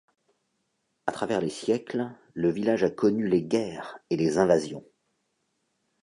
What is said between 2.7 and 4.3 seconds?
a connu les guerres et